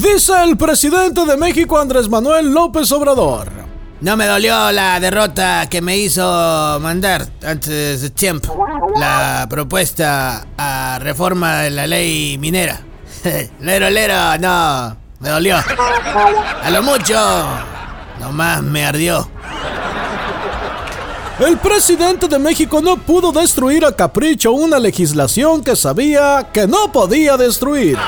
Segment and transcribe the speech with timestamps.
[0.00, 3.48] Dice el presidente de México Andrés Manuel López Obrador.
[4.00, 6.22] No me dolió la derrota que me hizo
[6.80, 8.66] mandar antes de tiempo
[8.96, 12.80] la propuesta a reforma de la ley minera.
[13.60, 15.56] lero, lero, no, me dolió.
[15.58, 17.44] A lo mucho,
[18.20, 19.28] nomás me ardió.
[21.40, 26.90] El presidente de México no pudo destruir a capricho una legislación que sabía que no
[26.90, 27.98] podía destruir.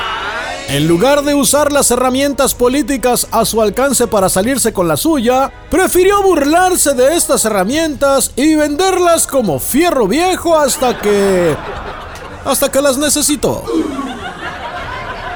[0.73, 5.51] En lugar de usar las herramientas políticas a su alcance para salirse con la suya,
[5.69, 11.55] prefirió burlarse de estas herramientas y venderlas como fierro viejo hasta que...
[12.43, 13.63] hasta que las necesitó.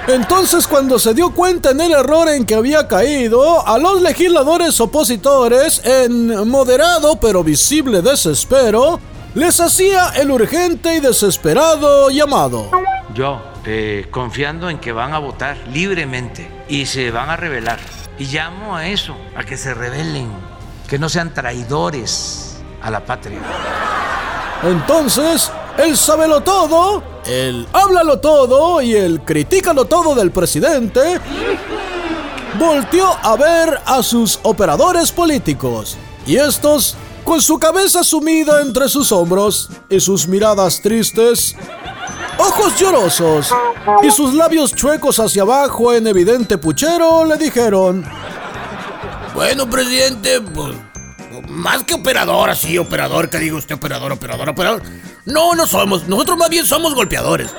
[0.07, 4.81] Entonces cuando se dio cuenta en el error en que había caído, a los legisladores
[4.81, 8.99] opositores, en moderado pero visible desespero,
[9.35, 12.71] les hacía el urgente y desesperado llamado.
[13.13, 17.79] Yo, eh, confiando en que van a votar libremente y se van a rebelar.
[18.17, 20.29] Y llamo a eso, a que se rebelen,
[20.87, 23.41] que no sean traidores a la patria.
[24.63, 31.19] Entonces, el sábelo todo, el háblalo todo y el critícalo todo del presidente
[32.57, 35.97] volteó a ver a sus operadores políticos.
[36.25, 36.95] Y estos,
[37.25, 41.53] con su cabeza sumida entre sus hombros y sus miradas tristes,
[42.37, 43.53] ojos llorosos
[44.03, 48.05] y sus labios chuecos hacia abajo en evidente puchero, le dijeron:
[49.33, 50.75] Bueno, presidente, pues
[51.49, 54.81] más que operador, así, operador, que diga usted, operador, operador, operador.
[55.25, 56.07] No, no somos.
[56.07, 57.49] Nosotros más bien somos golpeadores.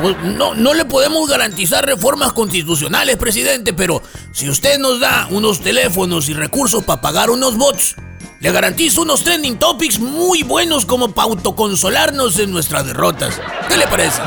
[0.00, 4.02] Pues no, no le podemos garantizar reformas constitucionales, presidente, pero
[4.32, 7.96] si usted nos da unos teléfonos y recursos para pagar unos bots,
[8.40, 13.38] le garantizo unos trending topics muy buenos como para autoconsolarnos en nuestras derrotas.
[13.68, 14.22] ¿Qué le parece?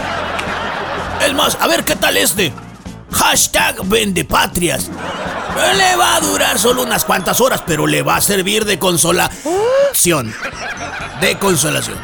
[1.26, 2.54] Es más, a ver qué tal este.
[3.12, 4.90] Hashtag vendepatrias.
[5.76, 10.34] Le va a durar solo unas cuantas horas, pero le va a servir de consolación.
[11.20, 11.98] De consolación.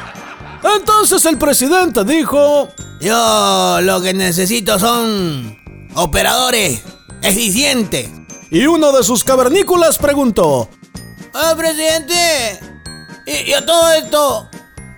[0.78, 5.58] Entonces el presidente dijo: Yo lo que necesito son
[5.94, 6.82] operadores
[7.22, 8.10] eficientes.
[8.50, 10.70] Y uno de sus cavernícolas preguntó:
[11.34, 12.60] Ah, presidente,
[13.26, 14.50] y, a todo esto,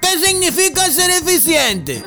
[0.02, 2.04] ¿qué significa ser eficiente?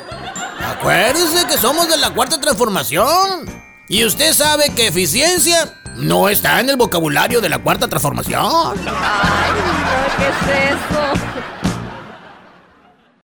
[0.59, 3.45] Acuérdese que somos de la cuarta transformación.
[3.87, 8.41] Y usted sabe que eficiencia no está en el vocabulario de la cuarta transformación.
[8.87, 9.51] Ay,
[10.17, 11.54] ¿qué es eso?